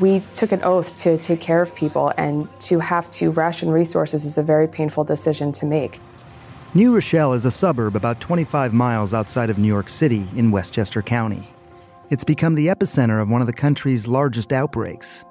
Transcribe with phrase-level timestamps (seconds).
[0.00, 4.24] We took an oath to take care of people, and to have to ration resources
[4.24, 6.00] is a very painful decision to make.
[6.74, 11.02] New Rochelle is a suburb about 25 miles outside of New York City in Westchester
[11.02, 11.48] County.
[12.10, 15.24] It's become the epicenter of one of the country's largest outbreaks.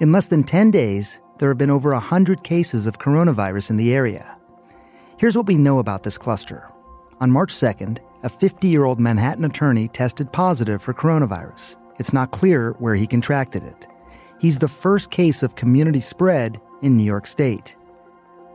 [0.00, 3.94] In less than 10 days, there have been over 100 cases of coronavirus in the
[3.94, 4.36] area.
[5.18, 6.68] Here's what we know about this cluster.
[7.20, 11.76] On March 2nd, a 50 year old Manhattan attorney tested positive for coronavirus.
[11.98, 13.86] It's not clear where he contracted it.
[14.40, 17.76] He's the first case of community spread in New York State.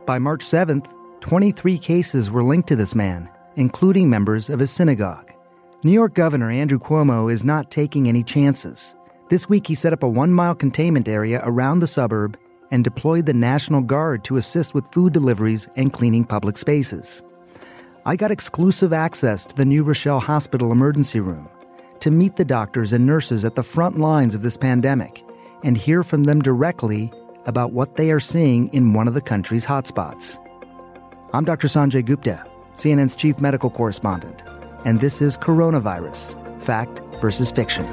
[0.04, 5.32] By March 7th, 23 cases were linked to this man, including members of his synagogue.
[5.84, 8.96] New York Governor Andrew Cuomo is not taking any chances.
[9.28, 12.36] This week, he set up a one mile containment area around the suburb
[12.72, 17.22] and deployed the National Guard to assist with food deliveries and cleaning public spaces.
[18.04, 21.48] I got exclusive access to the New Rochelle Hospital emergency room
[22.00, 25.22] to meet the doctors and nurses at the front lines of this pandemic
[25.62, 27.12] and hear from them directly
[27.46, 30.38] about what they are seeing in one of the country's hotspots.
[31.32, 31.68] I'm Dr.
[31.68, 34.42] Sanjay Gupta, CNN's chief medical correspondent,
[34.84, 37.86] and this is Coronavirus Fact versus Fiction.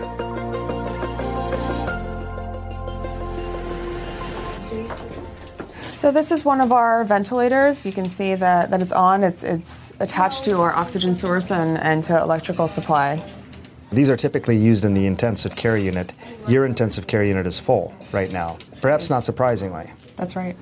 [6.03, 7.85] So this is one of our ventilators.
[7.85, 9.23] You can see that, that it's on.
[9.23, 13.23] It's, it's attached to our oxygen source and, and to electrical supply.
[13.93, 16.13] These are typically used in the intensive care unit.
[16.47, 19.91] Your intensive care unit is full right now, perhaps not surprisingly.
[20.15, 20.55] That's right.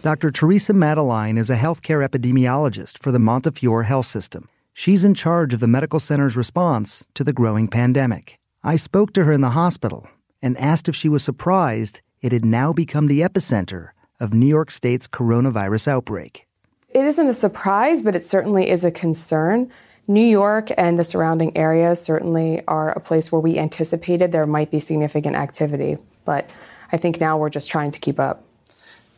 [0.00, 0.30] Dr.
[0.30, 4.48] Theresa Madaline is a healthcare epidemiologist for the Montefiore Health System.
[4.72, 8.38] She's in charge of the medical center's response to the growing pandemic.
[8.64, 10.08] I spoke to her in the hospital
[10.40, 14.70] and asked if she was surprised it had now become the epicenter of New York
[14.70, 16.46] State's coronavirus outbreak.
[16.88, 19.70] It isn't a surprise, but it certainly is a concern.
[20.08, 24.70] New York and the surrounding areas certainly are a place where we anticipated there might
[24.70, 26.52] be significant activity, but
[26.90, 28.44] I think now we're just trying to keep up.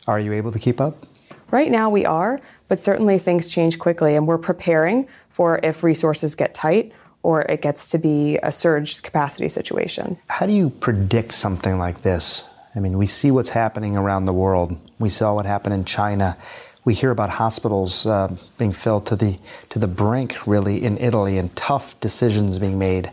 [0.07, 1.05] Are you able to keep up?
[1.49, 6.35] Right now we are, but certainly things change quickly, and we're preparing for if resources
[6.35, 6.91] get tight
[7.23, 10.17] or it gets to be a surge capacity situation.
[10.27, 12.43] How do you predict something like this?
[12.75, 14.77] I mean, we see what's happening around the world.
[14.99, 16.37] We saw what happened in China
[16.85, 19.37] we hear about hospitals uh, being filled to the
[19.69, 23.11] to the brink, really, in Italy, and tough decisions being made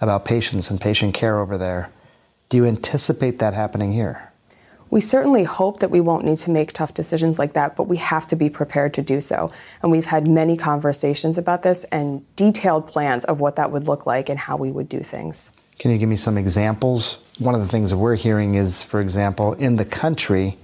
[0.00, 1.90] about patients and patient care over there.
[2.48, 4.30] Do you anticipate that happening here?
[4.90, 7.96] We certainly hope that we won't need to make tough decisions like that, but we
[7.96, 9.50] have to be prepared to do so.
[9.82, 14.06] And we've had many conversations about this and detailed plans of what that would look
[14.06, 15.52] like and how we would do things.
[15.78, 17.18] Can you give me some examples?
[17.38, 20.58] One of the things that we're hearing is, for example, in the country,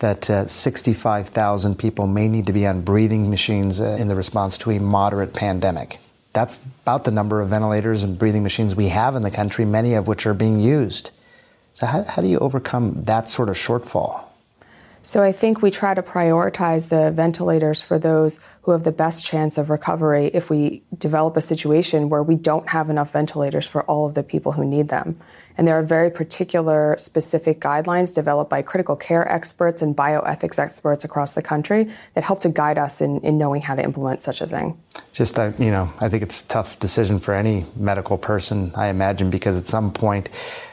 [0.00, 4.58] that uh, 65,000 people may need to be on breathing machines uh, in the response
[4.58, 5.98] to a moderate pandemic.
[6.32, 9.94] That's about the number of ventilators and breathing machines we have in the country, many
[9.94, 11.10] of which are being used.
[11.74, 14.24] So, how, how do you overcome that sort of shortfall?
[15.02, 19.24] So I think we try to prioritize the ventilators for those who have the best
[19.24, 23.82] chance of recovery if we develop a situation where we don't have enough ventilators for
[23.84, 25.18] all of the people who need them.
[25.56, 31.04] And there are very particular specific guidelines developed by critical care experts and bioethics experts
[31.04, 34.40] across the country that help to guide us in, in knowing how to implement such
[34.40, 34.78] a thing.
[35.12, 38.88] Just, uh, you know, I think it's a tough decision for any medical person, I
[38.88, 40.28] imagine, because at some point,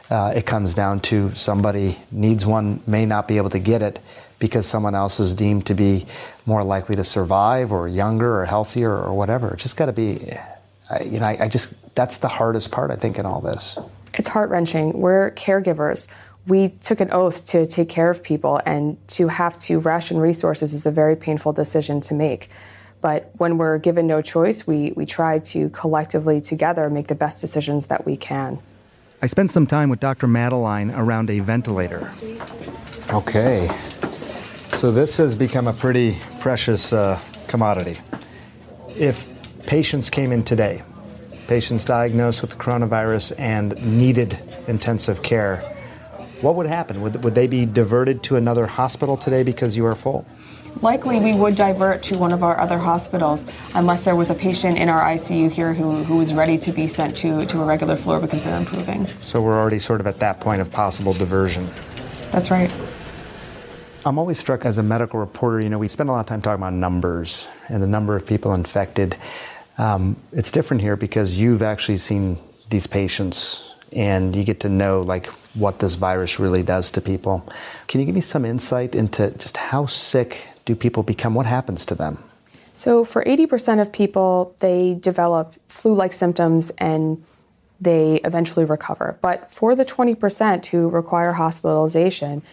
[0.09, 3.99] uh, it comes down to somebody needs one, may not be able to get it
[4.39, 6.05] because someone else is deemed to be
[6.45, 9.53] more likely to survive or younger or healthier or whatever.
[9.53, 10.37] It's just got to be,
[11.03, 13.77] you know, I, I just, that's the hardest part, I think, in all this.
[14.13, 14.93] It's heart wrenching.
[14.93, 16.07] We're caregivers.
[16.47, 20.73] We took an oath to take care of people, and to have to ration resources
[20.73, 22.49] is a very painful decision to make.
[23.01, 27.41] But when we're given no choice, we, we try to collectively together make the best
[27.41, 28.59] decisions that we can.
[29.19, 30.27] I spent some time with Dr.
[30.27, 32.11] Madaline around a ventilator.
[33.09, 33.67] Okay.
[34.73, 37.99] So this has become a pretty precious uh, commodity.
[38.89, 39.27] If
[39.65, 40.83] patients came in today,
[41.47, 44.37] patients diagnosed with the coronavirus and needed
[44.67, 45.61] intensive care,
[46.41, 47.01] what would happen?
[47.01, 50.27] Would, would they be diverted to another hospital today because you are full?
[50.81, 54.77] Likely, we would divert to one of our other hospitals unless there was a patient
[54.77, 57.95] in our ICU here who, who was ready to be sent to, to a regular
[57.95, 59.07] floor because they're improving.
[59.21, 61.67] So we're already sort of at that point of possible diversion.
[62.31, 62.71] That's right.
[64.05, 66.41] I'm always struck as a medical reporter, you know, we spend a lot of time
[66.41, 69.17] talking about numbers and the number of people infected.
[69.77, 72.37] Um, it's different here because you've actually seen
[72.69, 77.47] these patients and you get to know like what this virus really does to people.
[77.87, 81.33] Can you give me some insight into just how sick do people become?
[81.33, 82.23] What happens to them?
[82.73, 87.23] So, for 80% of people, they develop flu like symptoms and
[87.81, 89.17] they eventually recover.
[89.21, 92.43] But for the 20% who require hospitalization,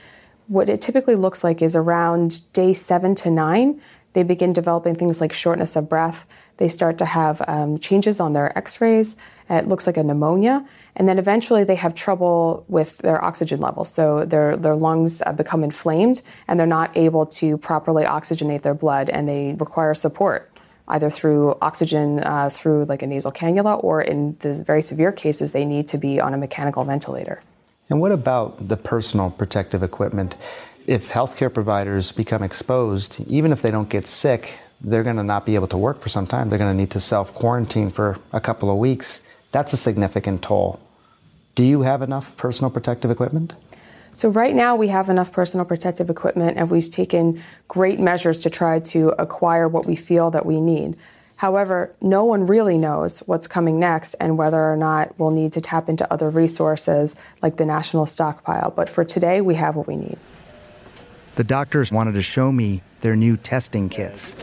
[0.47, 3.81] what it typically looks like is around day seven to nine,
[4.15, 6.27] they begin developing things like shortness of breath.
[6.57, 9.17] They start to have um, changes on their x rays.
[9.51, 10.65] It looks like a pneumonia.
[10.97, 13.93] And then eventually they have trouble with their oxygen levels.
[13.93, 18.75] So their, their lungs uh, become inflamed and they're not able to properly oxygenate their
[18.75, 20.51] blood and they require support
[20.89, 25.53] either through oxygen uh, through like a nasal cannula or in the very severe cases
[25.53, 27.43] they need to be on a mechanical ventilator.
[27.91, 30.37] And what about the personal protective equipment?
[30.87, 35.47] If healthcare providers become exposed, even if they don't get sick, they're going to not
[35.47, 36.51] be able to work for some time.
[36.51, 39.23] They're going to need to self quarantine for a couple of weeks.
[39.51, 40.81] That's a significant toll.
[41.55, 43.55] Do you have enough personal protective equipment?
[44.13, 48.51] So, right now, we have enough personal protective equipment, and we've taken great measures to
[48.51, 50.97] try to acquire what we feel that we need.
[51.37, 55.61] However, no one really knows what's coming next and whether or not we'll need to
[55.61, 58.71] tap into other resources like the national stockpile.
[58.71, 60.19] But for today, we have what we need.
[61.37, 64.37] The doctors wanted to show me their new testing kits.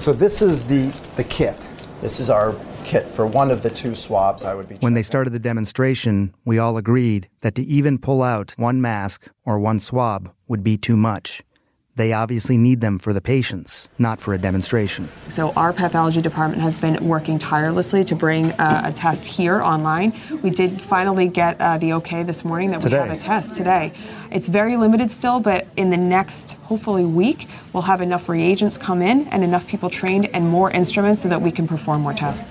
[0.00, 1.70] So, this is the, the kit.
[2.00, 4.74] This is our kit for one of the two swabs I would be.
[4.76, 9.30] When they started the demonstration, we all agreed that to even pull out one mask
[9.44, 11.42] or one swab would be too much.
[11.96, 15.08] They obviously need them for the patients, not for a demonstration.
[15.28, 20.12] So, our pathology department has been working tirelessly to bring uh, a test here online.
[20.42, 23.02] We did finally get uh, the okay this morning that today.
[23.02, 23.92] we have a test today.
[24.32, 29.00] It's very limited still, but in the next, hopefully, week, we'll have enough reagents come
[29.00, 32.50] in and enough people trained and more instruments so that we can perform more tests.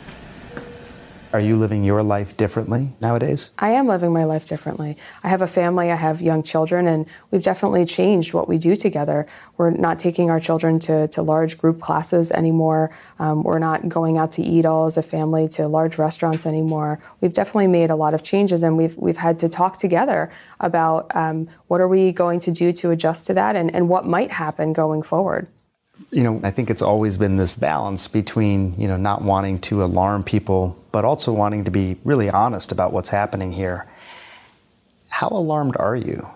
[1.33, 3.53] Are you living your life differently nowadays?
[3.57, 4.97] I am living my life differently.
[5.23, 8.75] I have a family, I have young children, and we've definitely changed what we do
[8.75, 9.25] together.
[9.57, 12.95] We're not taking our children to, to large group classes anymore.
[13.17, 16.99] Um, we're not going out to eat all as a family to large restaurants anymore.
[17.19, 21.15] We've definitely made a lot of changes, and we've, we've had to talk together about
[21.15, 24.29] um, what are we going to do to adjust to that and, and what might
[24.29, 25.49] happen going forward
[26.13, 29.83] you know, I think it's always been this balance between, you know, not wanting to
[29.83, 33.87] alarm people, but also wanting to be really honest about what's happening here.
[35.09, 36.27] How alarmed are you?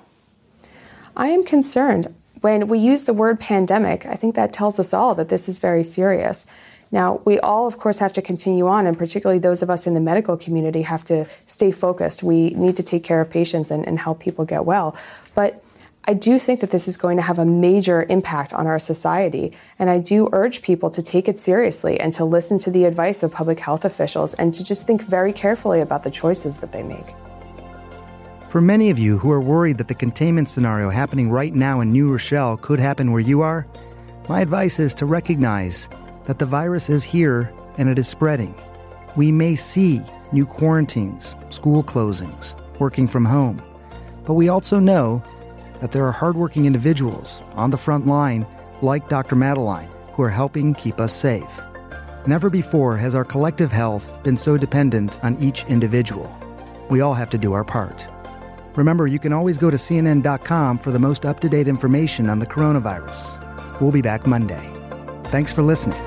[1.15, 2.13] I am concerned.
[2.41, 5.59] When we use the word pandemic, I think that tells us all that this is
[5.59, 6.45] very serious.
[6.91, 9.93] Now, we all, of course, have to continue on, and particularly those of us in
[9.93, 12.23] the medical community have to stay focused.
[12.23, 14.95] We need to take care of patients and, and help people get well.
[15.35, 15.63] But
[16.09, 19.51] I do think that this is going to have a major impact on our society,
[19.77, 23.23] and I do urge people to take it seriously and to listen to the advice
[23.23, 26.81] of public health officials and to just think very carefully about the choices that they
[26.81, 27.13] make.
[28.47, 31.89] For many of you who are worried that the containment scenario happening right now in
[31.89, 33.67] New Rochelle could happen where you are,
[34.29, 35.89] my advice is to recognize
[36.23, 38.55] that the virus is here and it is spreading.
[39.17, 43.61] We may see new quarantines, school closings, working from home,
[44.23, 45.21] but we also know
[45.79, 48.45] that there are hardworking individuals on the front line,
[48.81, 49.35] like Dr.
[49.35, 51.61] Madaline, who are helping keep us safe.
[52.25, 56.35] Never before has our collective health been so dependent on each individual.
[56.89, 58.07] We all have to do our part.
[58.75, 62.39] Remember, you can always go to CNN.com for the most up to date information on
[62.39, 63.81] the coronavirus.
[63.81, 64.71] We'll be back Monday.
[65.25, 66.06] Thanks for listening.